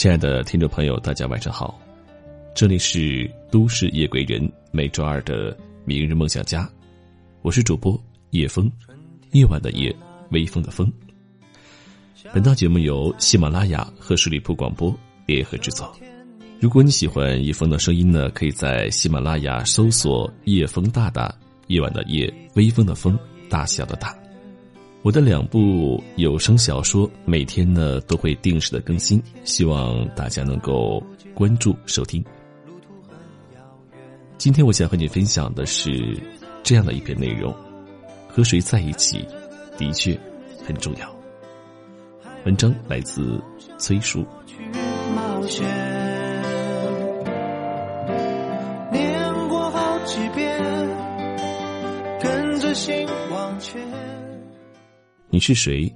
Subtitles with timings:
[0.00, 1.78] 亲爱的听众朋友，大家晚上好，
[2.54, 6.66] 这里是都市夜归人每周二的明日梦想家，
[7.42, 8.72] 我是主播叶风，
[9.32, 9.94] 夜晚的夜，
[10.30, 10.90] 微风的风。
[12.32, 14.90] 本档节目由喜马拉雅和十里铺广播
[15.26, 15.94] 联合制作。
[16.58, 21.30] 如果你喜欢叶风的声音呢，可以在喜马拉雅搜索“叶风大大”，
[21.68, 23.18] 夜晚的夜，微风的风，
[23.50, 24.19] 大小的大。
[25.02, 31.02] 我的两部有声小说每天呢都会定时的更新，希望大家能够
[31.34, 32.22] 关注收听。
[34.36, 35.90] 今天我想和你分享的是
[36.62, 37.54] 这样的一篇内容：
[38.28, 39.26] 和谁在一起
[39.78, 40.18] 的确
[40.66, 41.10] 很重要。
[42.44, 43.42] 文章来自
[43.78, 44.22] 崔叔。
[48.92, 50.58] 念过好几遍，
[52.20, 53.80] 跟着心往前。
[55.32, 55.88] 你是谁？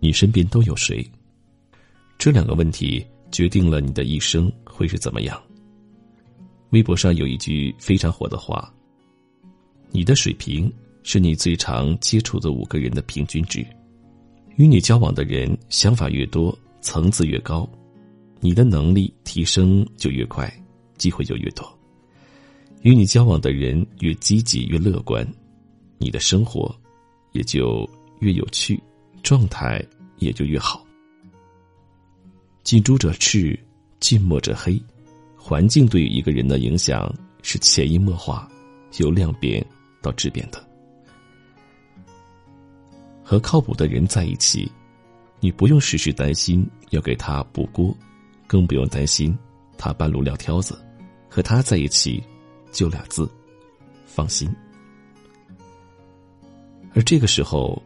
[0.00, 1.08] 你身边都有谁？
[2.18, 5.40] 这两个问题决定了你的一生会是怎么样。
[6.70, 8.74] 微博上有一句非常火的话
[9.92, 10.70] ：“你的水平
[11.04, 13.64] 是你最常接触的五个人的平均值。
[14.56, 17.68] 与你交往的人想法越多，层次越高，
[18.40, 20.52] 你的能力提升就越快，
[20.98, 21.64] 机会就越多。
[22.82, 25.24] 与你交往的人越积极越乐观，
[25.96, 26.74] 你的生活
[27.30, 27.88] 也就……”
[28.20, 28.82] 越有趣，
[29.22, 29.84] 状态
[30.16, 30.84] 也就越好。
[32.62, 33.58] 近朱者赤，
[34.00, 34.80] 近墨者黑。
[35.36, 38.48] 环境对于一个人的影响是潜移默化，
[38.96, 39.64] 由量变
[40.00, 40.66] 到质变的。
[43.22, 44.70] 和靠谱的人在一起，
[45.40, 47.94] 你不用时时担心要给他补锅，
[48.46, 49.36] 更不用担心
[49.76, 50.82] 他半路撂挑子。
[51.28, 52.22] 和他在一起，
[52.72, 53.30] 就俩字：
[54.06, 54.48] 放心。
[56.94, 57.82] 而这个时候。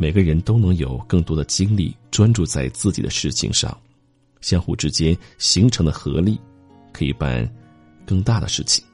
[0.00, 3.76] 每个人都能有更多的精力专注在自己的事情上，
[4.40, 6.38] 相互之间形成的合力，
[6.92, 7.52] 可以办
[8.06, 8.84] 更大的事情。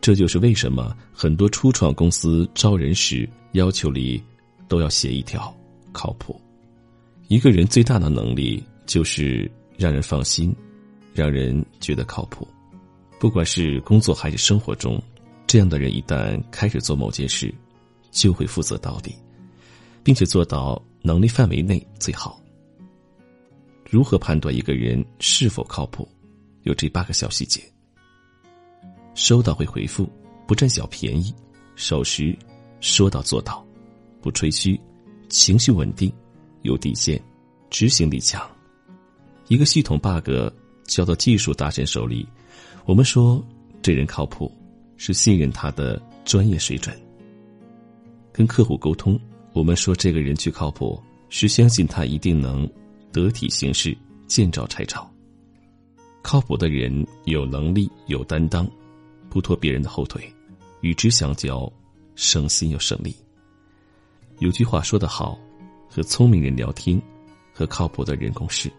[0.00, 4.22] 这就是为什么很多初创公司招人时要求里
[4.68, 5.52] 都要写一条
[5.90, 6.40] 靠谱。
[7.26, 10.54] 一个人最大的能力就是让人放心，
[11.12, 12.46] 让人觉得靠谱。
[13.18, 15.02] 不管是工作还是生活中，
[15.44, 17.52] 这样的人一旦开始做某件事。
[18.16, 19.14] 就会负责到底，
[20.02, 22.40] 并且做到能力范围内最好。
[23.88, 26.08] 如何判断一个人是否靠谱？
[26.62, 27.60] 有这八个小细节：
[29.14, 30.10] 收到会回复，
[30.46, 31.32] 不占小便宜，
[31.76, 32.34] 守时，
[32.80, 33.64] 说到做到，
[34.22, 34.80] 不吹嘘，
[35.28, 36.10] 情绪稳定，
[36.62, 37.22] 有底线，
[37.68, 38.42] 执行力强。
[39.48, 40.30] 一个系统 bug
[40.86, 42.26] 交到技术大神手里，
[42.86, 43.44] 我们说
[43.82, 44.50] 这人靠谱，
[44.96, 46.98] 是信任他的专业水准。
[48.36, 49.18] 跟客户沟通，
[49.54, 52.70] 我们说这个人去靠谱，是相信他一定能
[53.10, 55.10] 得体行事、见招拆招。
[56.20, 58.68] 靠谱的人有能力、有担当，
[59.30, 60.30] 不拖别人的后腿，
[60.82, 61.72] 与之相交，
[62.14, 63.16] 省心又省力。
[64.40, 65.38] 有句话说得好：
[65.88, 67.00] 和聪明人聊天，
[67.54, 68.70] 和靠谱的人共事。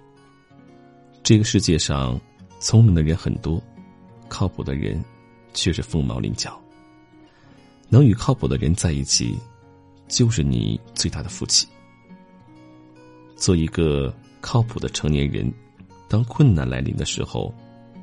[1.23, 2.21] 这个世界上，
[2.59, 3.59] 聪明的人很多，
[4.27, 5.03] 靠谱的人
[5.51, 6.61] 却是凤毛麟角。
[7.89, 9.37] 能与靠谱的人在一起，
[10.07, 11.67] 就是你最大的福气。
[13.35, 15.51] 做一个靠谱的成年人，
[16.07, 17.53] 当困难来临的时候，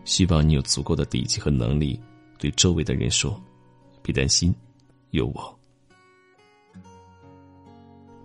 [0.04, 2.00] 希望你有足够的底气和能力，
[2.38, 3.40] 对周围的人说
[4.02, 4.54] ：“别担心，
[5.10, 5.58] 有我。”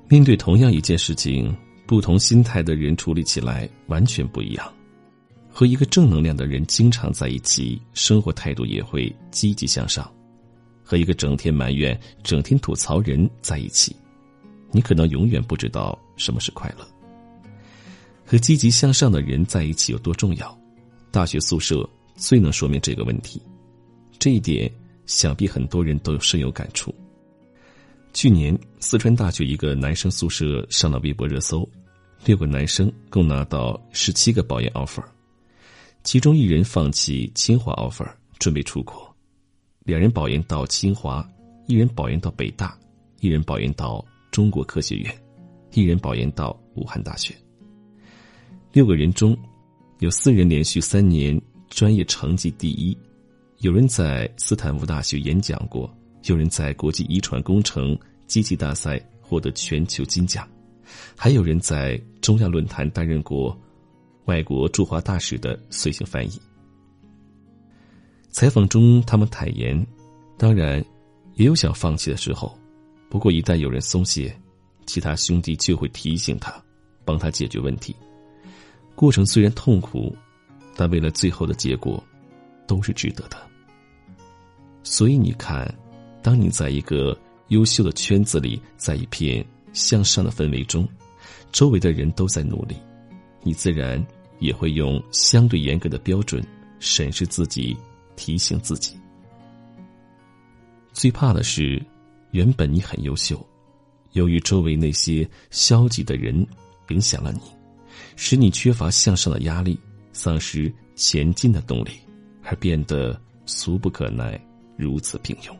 [0.08, 1.56] 面对同样一件事情，
[1.86, 4.74] 不同心态的人处理起来完全不一样。
[5.52, 10.10] 和一个正能量的人经常在一起，生活态度也会积极向上。
[10.90, 13.96] 和一个整天埋怨、整天吐槽人在一起，
[14.72, 16.88] 你可能永远不知道什么是快乐。
[18.26, 20.60] 和积极向上的人在一起有多重要？
[21.12, 23.40] 大学宿舍最能说明这个问题。
[24.18, 24.68] 这一点，
[25.06, 26.92] 想必很多人都有深有感触。
[28.12, 31.70] 去年，四川大学一个男生宿舍上了微博热搜，
[32.26, 35.04] 六个男生共拿到十七个保研 offer，
[36.04, 39.09] 其中一人放弃清华 offer，准备出国。
[39.90, 41.28] 两人保研到清华，
[41.66, 42.78] 一人保研到北大，
[43.22, 45.12] 一人保研到中国科学院，
[45.74, 47.34] 一人保研到武汉大学。
[48.72, 49.36] 六个人中，
[49.98, 52.96] 有四人连续三年专业成绩第一，
[53.62, 55.92] 有人在斯坦福大学演讲过，
[56.26, 57.98] 有人在国际遗传工程
[58.28, 60.48] 机器大赛获得全球金奖，
[61.18, 63.60] 还有人在中亚论坛担任过
[64.26, 66.40] 外国驻华大使的随行翻译。
[68.32, 69.86] 采访中，他们坦言，
[70.38, 70.84] 当然
[71.36, 72.58] 也有想放弃的时候，
[73.10, 74.36] 不过一旦有人松懈，
[74.86, 76.54] 其他兄弟就会提醒他，
[77.04, 77.96] 帮他解决问题。
[78.96, 80.16] 过程虽然痛苦，
[80.76, 82.02] 但为了最后的结果，
[82.68, 83.38] 都是值得的。
[84.84, 85.74] 所以你看，
[86.22, 87.18] 当你在一个
[87.48, 90.88] 优秀的圈子里，在一片向上的氛围中，
[91.52, 92.76] 周围的人都在努力，
[93.42, 94.06] 你自然
[94.40, 96.46] 也会用相对严格的标准
[96.80, 97.76] 审视自己，
[98.20, 99.00] 提醒自己。
[100.92, 101.82] 最怕的是，
[102.32, 103.44] 原本你很优秀，
[104.12, 106.46] 由于周围那些消极的人
[106.90, 107.40] 影响了你，
[108.18, 109.80] 使你缺乏向上的压力，
[110.12, 111.92] 丧失前进的动力，
[112.44, 114.38] 而变得俗不可耐，
[114.76, 115.56] 如此平庸。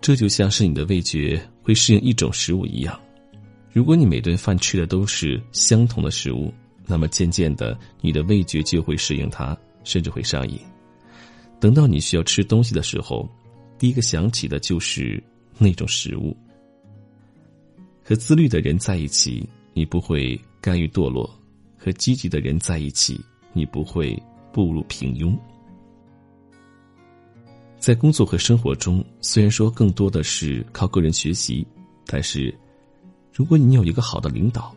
[0.00, 2.98] 这就像是你的味觉会适应一种食物一样，
[3.72, 6.52] 如果你每顿饭吃的都是相同的食物，
[6.84, 10.58] 那么渐渐的，你的味觉就会适应它，甚至会上瘾。
[11.60, 13.28] 等到你需要吃东西的时候，
[13.78, 15.22] 第一个想起的就是
[15.58, 16.36] 那种食物。
[18.02, 21.28] 和自律的人在一起，你不会甘于堕落；
[21.76, 23.20] 和积极的人在一起，
[23.52, 24.16] 你不会
[24.52, 25.36] 步入平庸。
[27.78, 31.66] 在工作和生活中，虽然说更多的是靠个人学习，
[32.06, 32.52] 但是，
[33.32, 34.74] 如果你有一个好的领导，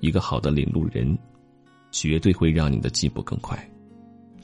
[0.00, 1.18] 一个好的领路人，
[1.90, 3.58] 绝对会让你的进步更快。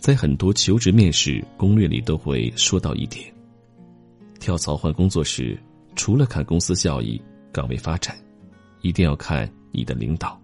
[0.00, 3.32] 在很多求职面试攻略里都会说到一点。
[4.40, 5.56] 跳槽换工作时，
[5.94, 7.20] 除了看公司效益、
[7.52, 8.18] 岗位发展，
[8.80, 10.40] 一定要看你的领导。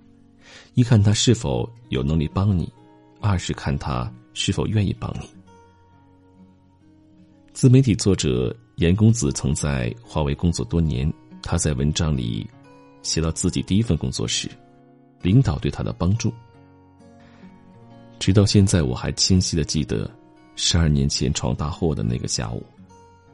[0.75, 2.71] 一看他是否有能力帮你，
[3.19, 5.27] 二是看他是否愿意帮你。
[7.55, 11.11] 自媒体作者严公子曾在华为工作多年，
[11.43, 12.47] 他在文章里
[13.01, 14.51] 写到自己第一份工作时，
[15.23, 16.31] 领导对他的帮助。
[18.19, 20.11] 直到现在，我还清晰的记得
[20.57, 22.65] 十二年前闯大祸的那个下午。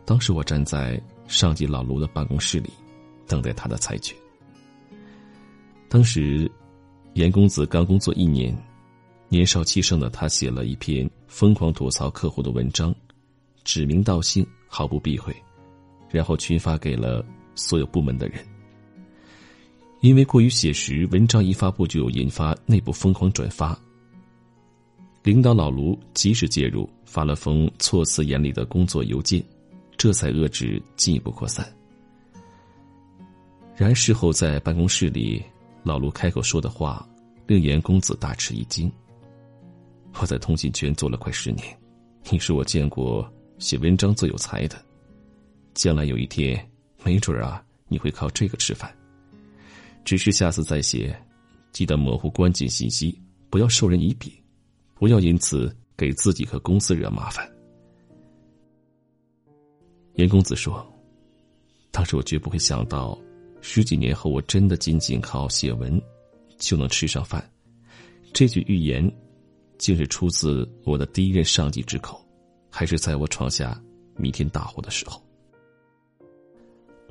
[0.05, 2.71] 当时我站在上级老卢的办公室里，
[3.27, 4.15] 等待他的裁决。
[5.89, 6.51] 当时，
[7.15, 8.57] 严公子刚工作一年，
[9.29, 12.95] 年少气盛的他写了一篇疯狂吐槽客户的文章，
[13.63, 15.35] 指名道姓，毫不避讳，
[16.11, 17.25] 然后群发给了
[17.55, 18.45] 所有部门的人。
[20.01, 23.79] 因为过于写实，文章一发布就引发内部疯狂转发。
[25.23, 29.43] 领导老卢及时介入，发了封措辞严厉的工作邮件。
[29.97, 31.71] 这才遏制进一步扩散。
[33.77, 35.41] 然事后在办公室里，
[35.85, 37.09] 老卢开口说的话
[37.47, 38.91] 令严公子大吃一惊。
[40.19, 41.65] 我在通信圈做了快十年，
[42.31, 44.77] 你是我见过写文章最有才的。
[45.73, 46.69] 将来有一天，
[47.05, 48.93] 没准啊，你会靠这个吃饭。
[50.05, 51.17] 只是下次再写，
[51.71, 53.17] 记得模糊关键信息，
[53.49, 54.33] 不要授人以柄，
[55.03, 57.45] 不要因此给自己和公司惹麻烦。
[60.15, 60.81] 严公子说
[61.91, 63.19] ：“当时我绝不会想到，
[63.61, 66.01] 十几年后我真的仅仅靠写文
[66.57, 67.45] 就能吃上饭。”
[68.33, 69.13] 这句预言，
[69.77, 72.25] 竟是出自我的第一任上级之口，
[72.71, 73.83] 还是在我闯下
[74.17, 75.21] 弥天大祸的时候。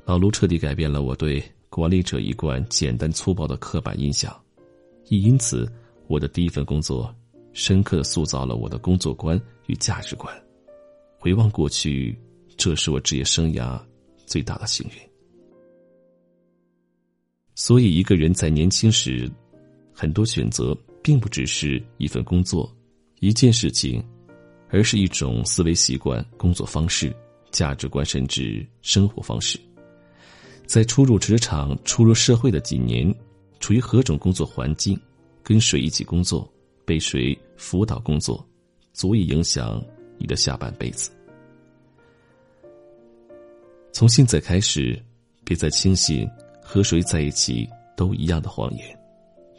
[0.06, 4.34] 老卢彻底改变了我对管理者一贯简单粗暴的刻板印象，
[5.08, 5.70] 亦因此，
[6.06, 7.14] 我的第一份工作
[7.52, 10.34] 深刻的塑造了我的工作观与价值观。
[11.18, 12.18] 回望过去。
[12.54, 13.80] 这是我职业生涯
[14.26, 14.92] 最大的幸运。
[17.54, 19.28] 所以，一个人在年轻时，
[19.92, 22.70] 很多选择并不只是一份工作、
[23.20, 24.04] 一件事情，
[24.68, 27.12] 而是一种思维习惯、工作方式、
[27.50, 29.58] 价值观，甚至生活方式。
[30.66, 33.12] 在初入职场、初入社会的几年，
[33.58, 34.96] 处于何种工作环境，
[35.42, 36.48] 跟谁一起工作，
[36.84, 38.46] 被谁辅导工作，
[38.92, 39.82] 足以影响
[40.18, 41.10] 你的下半辈子。
[43.92, 45.00] 从现在开始，
[45.44, 46.28] 别再轻信
[46.62, 48.98] 和谁在一起都一样的谎言。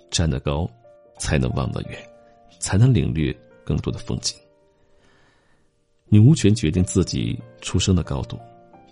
[0.09, 0.69] 站得高，
[1.17, 1.97] 才能望得远，
[2.59, 4.37] 才能领略更多的风景。
[6.05, 8.37] 你无权决定自己出生的高度，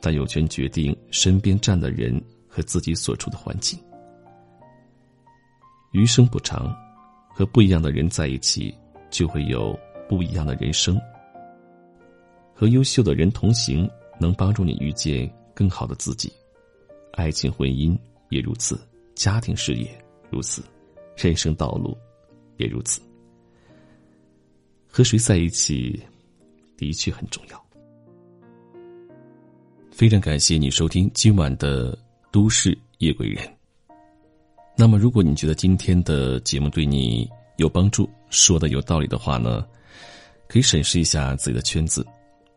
[0.02, 3.80] 但有权决定身边站的人和自己所处的环境。
[5.92, 6.76] 余生不长，
[7.34, 8.74] 和不一样的人在一起，
[9.10, 11.00] 就会有不一样的人生。
[12.54, 13.90] 和优秀的人同行。
[14.20, 16.32] 能帮助你遇见更好的自己，
[17.14, 17.98] 爱情婚姻
[18.30, 18.80] 也如此，
[19.16, 19.90] 家庭事业
[20.30, 20.62] 如此，
[21.18, 21.98] 人生道路
[22.58, 23.02] 也如此。
[24.88, 26.00] 和谁在一起，
[26.78, 27.60] 的确很重要。
[29.90, 31.92] 非常感谢你收听今晚的
[32.32, 33.44] 《都市夜归人》。
[34.82, 39.64] 那么，如果你觉得今天的节目对你有帮助，说的有道理的话呢，
[40.48, 42.04] 可以审视一下自己的圈子，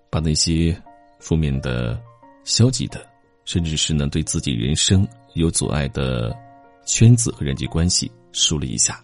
[0.09, 0.75] 把那些。
[1.21, 1.99] 负面的、
[2.45, 3.07] 消极的，
[3.47, 6.37] 甚至是呢对自己人生有阻碍的
[6.85, 9.03] 圈子和人际关系梳理一下。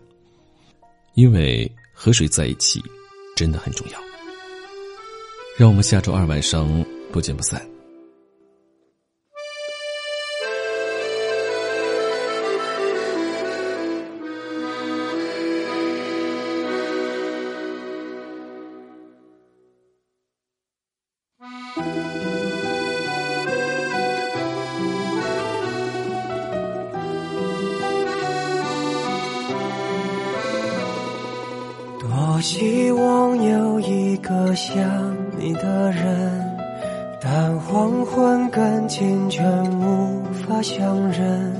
[1.15, 2.83] 因为和谁在一起
[3.35, 3.99] 真的很重要。
[5.57, 7.67] 让我们下周二晚上不见不散。
[32.01, 34.83] 多希望有一个像
[35.39, 36.57] 你的人，
[37.21, 39.45] 但黄昏跟清晨
[39.79, 41.55] 无法相认。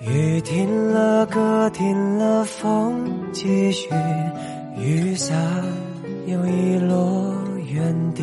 [0.00, 3.88] 雨停了，歌停了，风继续，
[4.78, 5.36] 雨伞
[6.26, 7.34] 又遗落
[7.68, 8.22] 原地。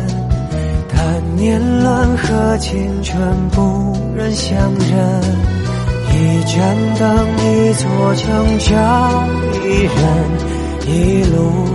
[1.41, 3.19] 年轮和青春
[3.49, 4.89] 不忍相认。
[6.13, 6.53] 一盏
[6.99, 7.03] 灯，
[7.39, 7.83] 一座
[8.13, 8.69] 城，叫
[9.65, 9.97] 一人
[10.85, 11.65] 一路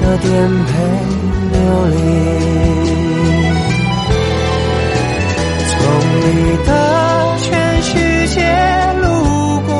[0.00, 0.30] 的颠
[0.64, 0.72] 沛
[1.52, 1.54] 流
[1.90, 1.94] 离。
[5.68, 5.76] 从
[6.16, 6.26] 你
[6.66, 6.70] 的
[7.42, 7.52] 全
[7.82, 7.90] 世
[8.28, 8.40] 界
[9.02, 9.04] 路
[9.66, 9.70] 过，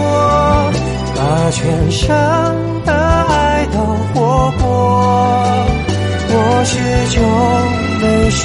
[1.17, 1.21] 把
[1.53, 2.07] 全生
[2.85, 3.79] 的爱都
[4.13, 4.63] 活过。
[6.35, 6.37] 我
[6.67, 6.77] 始
[7.15, 7.19] 终
[7.99, 8.45] 没说，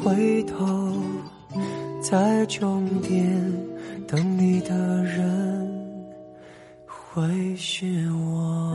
[0.00, 0.94] 回头，
[2.00, 3.40] 在终点
[4.08, 5.68] 等你的人
[6.86, 8.74] 会是我。